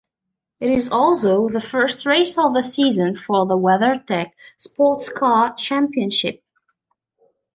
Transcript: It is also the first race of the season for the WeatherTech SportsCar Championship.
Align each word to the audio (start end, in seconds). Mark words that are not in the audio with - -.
It 0.59 0.71
is 0.71 0.89
also 0.89 1.47
the 1.47 1.59
first 1.59 2.07
race 2.07 2.35
of 2.35 2.55
the 2.55 2.63
season 2.63 3.13
for 3.15 3.45
the 3.45 3.55
WeatherTech 3.55 4.31
SportsCar 4.57 5.55
Championship. 5.55 6.43